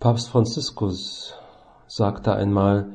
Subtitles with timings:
[0.00, 1.34] Papst Franziskus
[1.86, 2.94] sagte einmal,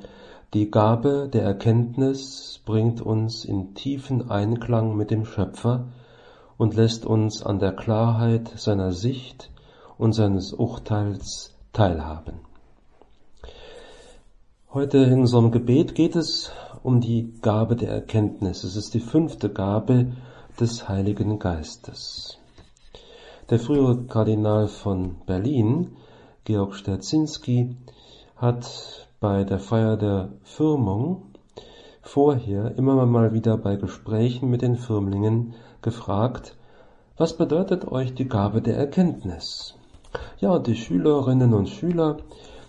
[0.56, 5.90] die Gabe der Erkenntnis bringt uns in tiefen Einklang mit dem Schöpfer
[6.58, 9.52] und lässt uns an der Klarheit seiner Sicht
[10.00, 12.40] und seines Urteils teilhaben.
[14.74, 16.52] Heute in unserem Gebet geht es
[16.82, 18.64] um die Gabe der Erkenntnis.
[18.64, 20.14] Es ist die fünfte Gabe
[20.60, 22.40] des Heiligen Geistes.
[23.52, 25.98] Der frühere Kardinal von Berlin
[26.46, 27.76] Georg Sterzinski
[28.36, 31.24] hat bei der Feier der Firmung
[32.04, 36.56] vorher immer mal wieder bei Gesprächen mit den Firmlingen gefragt,
[37.18, 39.74] was bedeutet euch die Gabe der Erkenntnis?
[40.38, 42.18] Ja, und die Schülerinnen und Schüler,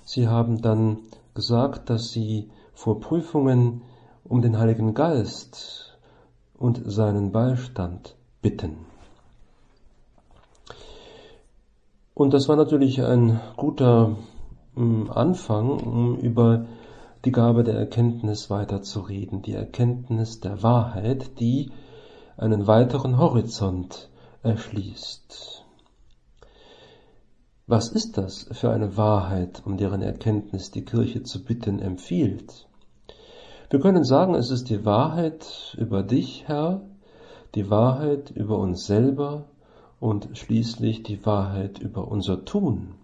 [0.05, 1.01] sie haben dann
[1.35, 3.83] gesagt, dass sie vor Prüfungen
[4.25, 5.99] um den Heiligen Geist
[6.57, 8.87] und seinen Beistand bitten.
[12.19, 14.17] Und das war natürlich ein guter
[14.75, 16.64] hm, Anfang, um über
[17.27, 21.72] die Gabe der Erkenntnis weiterzureden, die Erkenntnis der Wahrheit, die
[22.39, 24.09] einen weiteren Horizont
[24.42, 25.62] erschließt.
[27.67, 32.67] Was ist das für eine Wahrheit, um deren Erkenntnis die Kirche zu bitten empfiehlt?
[33.69, 36.81] Wir können sagen, es ist die Wahrheit über dich, Herr,
[37.55, 39.44] die Wahrheit über uns selber,
[40.01, 42.95] und schließlich die Wahrheit über unser Tun.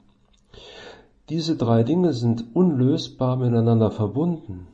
[1.29, 4.67] Diese drei Dinge sind unlösbar miteinander verbunden.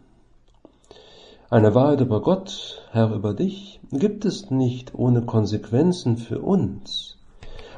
[1.50, 7.16] Eine Wahrheit über Gott, Herr über dich, gibt es nicht ohne Konsequenzen für uns,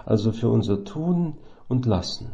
[0.06, 1.34] also für unser Tun
[1.69, 2.33] und Lassen.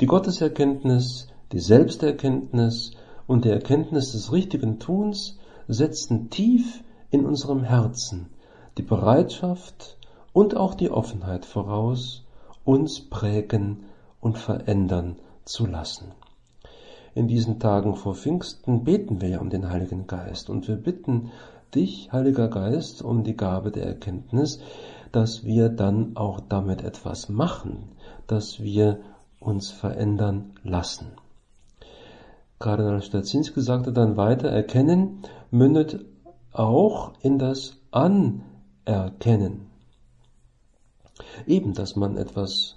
[0.00, 2.92] Die Gotteserkenntnis, die Selbsterkenntnis
[3.26, 5.38] und die Erkenntnis des richtigen Tuns
[5.68, 8.28] setzen tief in unserem Herzen
[8.78, 9.96] die Bereitschaft,
[10.36, 12.22] und auch die Offenheit voraus,
[12.62, 13.84] uns prägen
[14.20, 15.16] und verändern
[15.46, 16.12] zu lassen.
[17.14, 21.30] In diesen Tagen vor Pfingsten beten wir ja um den Heiligen Geist und wir bitten
[21.74, 24.60] dich, Heiliger Geist, um die Gabe der Erkenntnis,
[25.10, 27.92] dass wir dann auch damit etwas machen,
[28.26, 29.00] dass wir
[29.40, 31.12] uns verändern lassen.
[32.58, 36.04] Kardinal Stazinski sagte dann weiter, Erkennen mündet
[36.52, 39.70] auch in das Anerkennen
[41.46, 42.76] eben, dass man etwas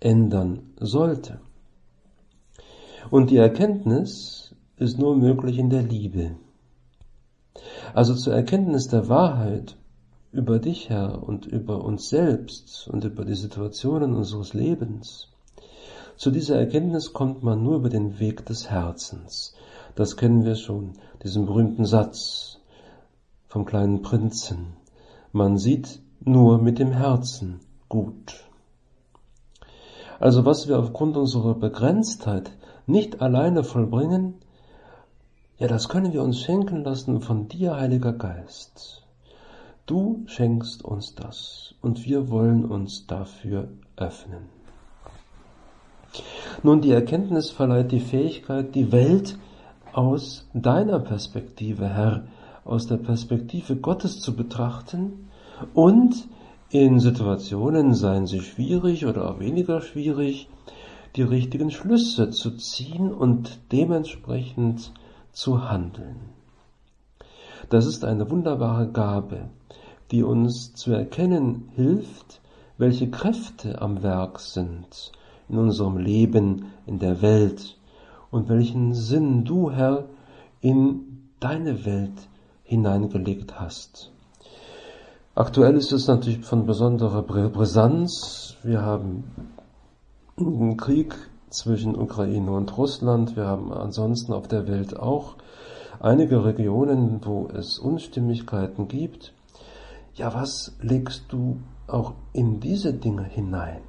[0.00, 1.40] ändern sollte.
[3.10, 6.36] Und die Erkenntnis ist nur möglich in der Liebe.
[7.94, 9.76] Also zur Erkenntnis der Wahrheit
[10.32, 15.28] über dich, Herr, und über uns selbst und über die Situationen unseres Lebens.
[16.16, 19.54] Zu dieser Erkenntnis kommt man nur über den Weg des Herzens.
[19.94, 22.58] Das kennen wir schon, diesen berühmten Satz
[23.46, 24.74] vom kleinen Prinzen.
[25.32, 28.44] Man sieht nur mit dem Herzen, gut.
[30.20, 32.52] Also was wir aufgrund unserer Begrenztheit
[32.86, 34.34] nicht alleine vollbringen,
[35.58, 39.04] ja, das können wir uns schenken lassen von dir, Heiliger Geist.
[39.86, 44.48] Du schenkst uns das und wir wollen uns dafür öffnen.
[46.62, 49.38] Nun, die Erkenntnis verleiht die Fähigkeit, die Welt
[49.92, 52.24] aus deiner Perspektive, Herr,
[52.64, 55.28] aus der Perspektive Gottes zu betrachten
[55.74, 56.28] und
[56.82, 60.48] in Situationen, seien sie schwierig oder auch weniger schwierig,
[61.14, 64.92] die richtigen Schlüsse zu ziehen und dementsprechend
[65.30, 66.16] zu handeln.
[67.70, 69.50] Das ist eine wunderbare Gabe,
[70.10, 72.40] die uns zu erkennen hilft,
[72.76, 75.12] welche Kräfte am Werk sind
[75.48, 77.78] in unserem Leben, in der Welt
[78.32, 80.06] und welchen Sinn du, Herr,
[80.60, 82.28] in deine Welt
[82.64, 84.13] hineingelegt hast.
[85.36, 88.56] Aktuell ist es natürlich von besonderer Brisanz.
[88.62, 89.24] Wir haben
[90.38, 91.12] einen Krieg
[91.50, 93.34] zwischen Ukraine und Russland.
[93.34, 95.34] Wir haben ansonsten auf der Welt auch
[95.98, 99.34] einige Regionen, wo es Unstimmigkeiten gibt.
[100.14, 101.58] Ja, was legst du
[101.88, 103.80] auch in diese Dinge hinein?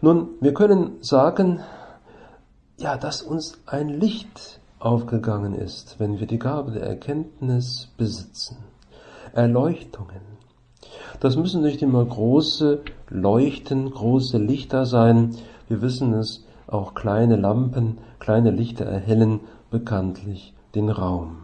[0.00, 1.60] Nun, wir können sagen,
[2.78, 8.69] ja, dass uns ein Licht aufgegangen ist, wenn wir die Gabe der Erkenntnis besitzen.
[9.34, 10.20] Erleuchtungen.
[11.20, 15.36] Das müssen nicht immer große Leuchten, große Lichter sein.
[15.68, 19.40] Wir wissen es auch kleine Lampen, kleine Lichter erhellen
[19.70, 21.38] bekanntlich den Raum.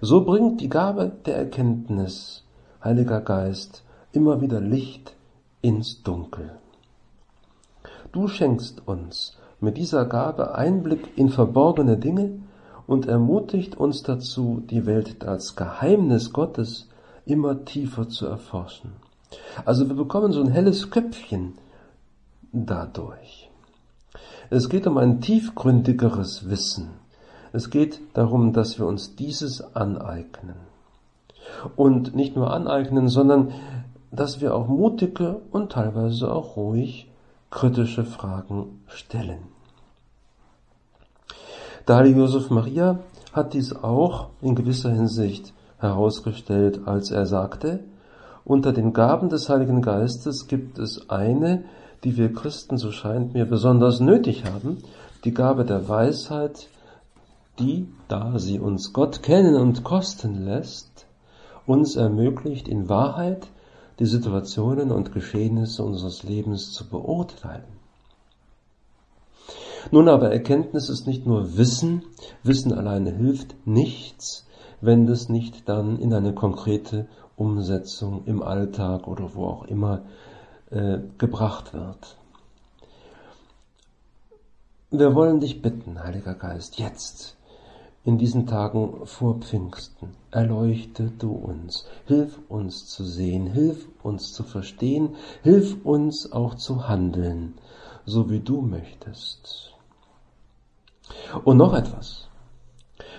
[0.00, 2.44] So bringt die Gabe der Erkenntnis,
[2.82, 5.14] Heiliger Geist, immer wieder Licht
[5.60, 6.52] ins Dunkel.
[8.12, 12.40] Du schenkst uns mit dieser Gabe Einblick in verborgene Dinge
[12.90, 16.88] und ermutigt uns dazu, die Welt als Geheimnis Gottes
[17.24, 18.94] immer tiefer zu erforschen.
[19.64, 21.52] Also wir bekommen so ein helles Köpfchen
[22.50, 23.48] dadurch.
[24.50, 26.88] Es geht um ein tiefgründigeres Wissen.
[27.52, 30.56] Es geht darum, dass wir uns dieses aneignen.
[31.76, 33.52] Und nicht nur aneignen, sondern
[34.10, 37.08] dass wir auch mutige und teilweise auch ruhig
[37.50, 39.59] kritische Fragen stellen.
[41.96, 43.00] Heilige Josef Maria
[43.32, 47.80] hat dies auch in gewisser Hinsicht herausgestellt, als er sagte,
[48.44, 51.64] unter den Gaben des Heiligen Geistes gibt es eine,
[52.04, 54.78] die wir Christen, so scheint mir, besonders nötig haben,
[55.24, 56.68] die Gabe der Weisheit,
[57.58, 61.06] die, da sie uns Gott kennen und kosten lässt,
[61.66, 63.46] uns ermöglicht, in Wahrheit
[63.98, 67.79] die Situationen und Geschehnisse unseres Lebens zu beurteilen.
[69.90, 72.02] Nun aber Erkenntnis ist nicht nur Wissen,
[72.42, 74.46] Wissen alleine hilft nichts,
[74.80, 77.06] wenn das nicht dann in eine konkrete
[77.36, 80.02] Umsetzung im Alltag oder wo auch immer
[80.70, 82.16] äh, gebracht wird.
[84.90, 87.36] Wir wollen dich bitten, Heiliger Geist, jetzt
[88.04, 90.10] in diesen Tagen vor Pfingsten.
[90.30, 96.88] Erleuchte du uns, hilf uns zu sehen, hilf uns zu verstehen, hilf uns auch zu
[96.88, 97.54] handeln,
[98.06, 99.74] so wie du möchtest.
[101.44, 102.28] Und noch etwas.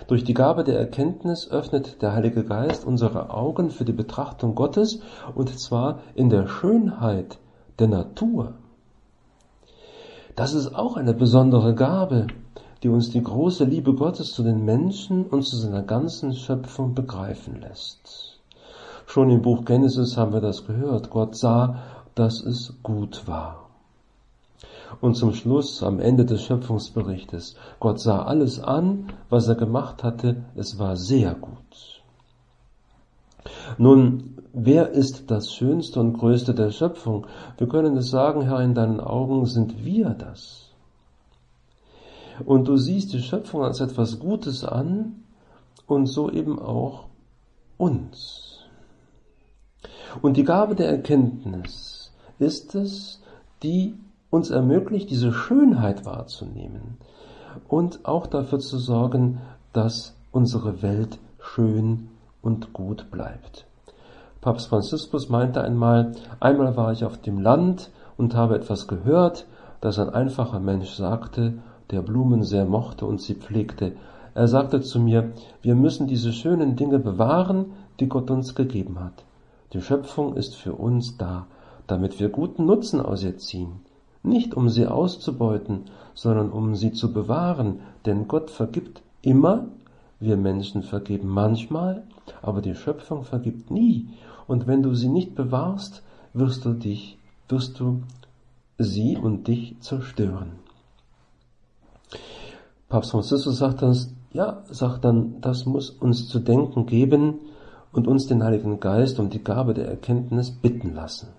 [0.07, 5.00] Durch die Gabe der Erkenntnis öffnet der Heilige Geist unsere Augen für die Betrachtung Gottes
[5.36, 7.38] und zwar in der Schönheit
[7.80, 8.56] der Natur.
[10.36, 12.27] Das ist auch eine besondere Gabe,
[12.84, 17.62] die uns die große Liebe Gottes zu den Menschen und zu seiner ganzen Schöpfung begreifen
[17.62, 18.39] lässt.
[19.06, 21.10] Schon im Buch Genesis haben wir das gehört.
[21.10, 21.77] Gott sah,
[22.16, 23.61] dass es gut war.
[25.00, 30.44] Und zum Schluss, am Ende des Schöpfungsberichtes, Gott sah alles an, was er gemacht hatte,
[30.56, 32.04] es war sehr gut.
[33.78, 37.26] Nun, wer ist das Schönste und Größte der Schöpfung?
[37.58, 40.72] Wir können es sagen, Herr, in deinen Augen sind wir das
[42.46, 45.24] und du siehst die Schöpfung als etwas Gutes an
[45.88, 47.08] und so eben auch
[47.78, 48.66] uns.
[50.22, 53.22] Und die Gabe der Erkenntnis ist es,
[53.64, 53.96] die
[54.31, 56.98] uns ermöglicht, diese Schönheit wahrzunehmen
[57.68, 59.39] und auch dafür zu sorgen,
[59.74, 62.10] dass unsere Welt schön
[62.42, 63.66] und gut bleibt.
[64.39, 69.45] Papst Franziskus meinte einmal, einmal war ich auf dem Land und habe etwas gehört,
[69.81, 71.60] das ein einfacher Mensch sagte,
[71.92, 73.94] der Blumen sehr mochte und sie pflegte.
[74.34, 79.25] Er sagte zu mir, wir müssen diese schönen Dinge bewahren, die Gott uns gegeben hat.
[79.74, 81.48] Die Schöpfung ist für uns da,
[81.88, 83.81] damit wir guten Nutzen aus ihr ziehen.
[84.24, 89.68] Nicht um sie auszubeuten, sondern um sie zu bewahren, denn Gott vergibt immer,
[90.20, 92.04] wir Menschen vergeben manchmal,
[92.42, 94.10] aber die Schöpfung vergibt nie.
[94.48, 96.04] Und wenn du sie nicht bewahrst,
[96.34, 97.18] wirst du dich,
[97.50, 98.04] wirst du
[98.78, 100.60] sie und dich zerstören.
[102.90, 103.98] Papst Franziskus sagt dann,
[104.34, 107.40] ja, sagt dann, das muss uns zu denken geben
[107.92, 111.30] und uns den Heiligen Geist um die Gabe der Erkenntnis bitten lassen.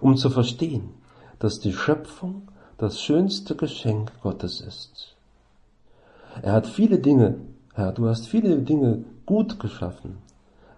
[0.00, 0.90] Um zu verstehen,
[1.38, 5.14] dass die Schöpfung das schönste Geschenk Gottes ist.
[6.42, 7.36] Er hat viele Dinge,
[7.74, 10.18] Herr, du hast viele Dinge gut geschaffen,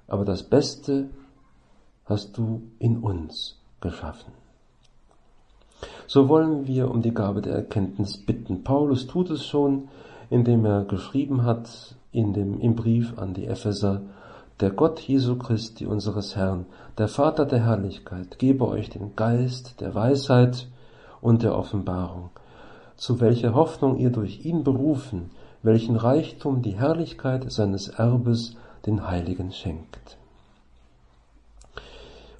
[0.07, 1.11] aber das Beste
[2.05, 4.33] hast du in uns geschaffen.
[6.07, 8.65] So wollen wir um die Gabe der Erkenntnis bitten.
[8.65, 9.88] Paulus tut es schon,
[10.31, 14.03] indem er geschrieben hat in dem, im Brief an die Epheser,
[14.61, 19.95] der Gott Jesu Christi, unseres Herrn, der Vater der Herrlichkeit, gebe euch den Geist der
[19.95, 20.69] Weisheit
[21.21, 22.31] und der Offenbarung,
[22.97, 25.31] zu welcher Hoffnung ihr durch ihn berufen,
[25.62, 30.17] welchen Reichtum die Herrlichkeit seines Erbes den Heiligen schenkt.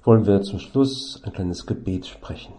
[0.03, 2.53] Wollen wir zum Schluss ein kleines Gebet sprechen.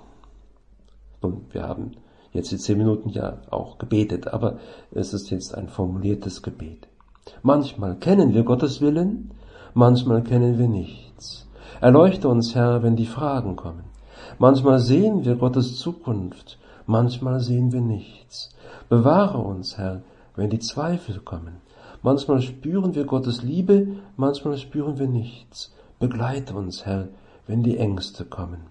[1.22, 1.92] Nun, wir haben
[2.32, 4.58] jetzt die zehn Minuten ja auch gebetet, aber
[4.92, 6.86] es ist jetzt ein formuliertes Gebet.
[7.42, 9.32] Manchmal kennen wir Gottes Willen,
[9.74, 11.46] manchmal kennen wir nichts.
[11.80, 13.84] Erleuchte uns, Herr, wenn die Fragen kommen.
[14.38, 18.50] Manchmal sehen wir Gottes Zukunft, manchmal sehen wir nichts.
[18.88, 20.02] Bewahre uns, Herr,
[20.36, 21.60] wenn die Zweifel kommen.
[22.02, 25.74] Manchmal spüren wir Gottes Liebe, manchmal spüren wir nichts.
[25.98, 27.08] Begleite uns, Herr,
[27.46, 28.62] wenn die Ängste kommen.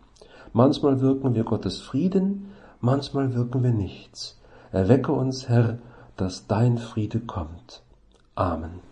[0.53, 2.51] Manchmal wirken wir Gottes Frieden,
[2.81, 4.39] manchmal wirken wir nichts.
[4.71, 5.77] Erwecke uns, Herr,
[6.17, 7.83] dass dein Friede kommt.
[8.35, 8.88] Amen.